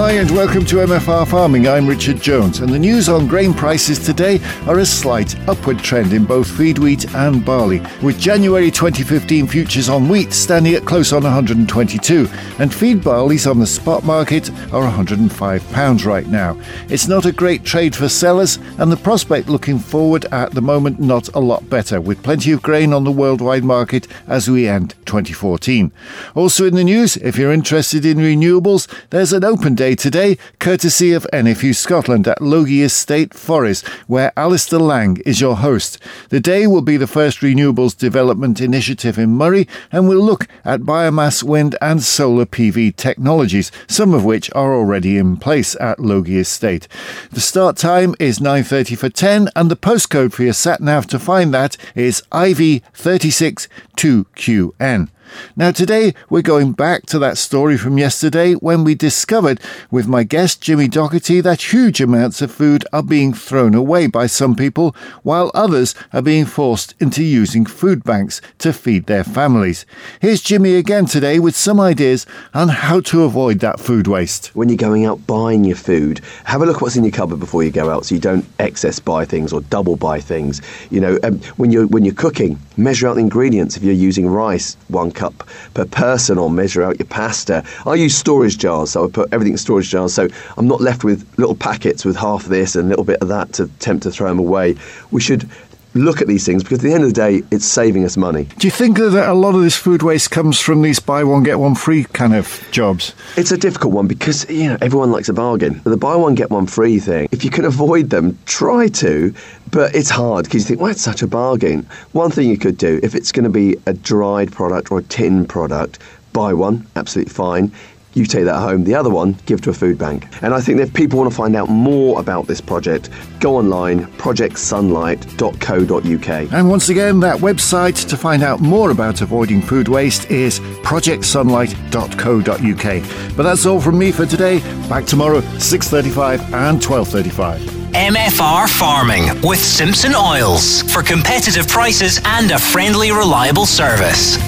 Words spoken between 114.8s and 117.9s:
or a tin product, buy one, absolutely fine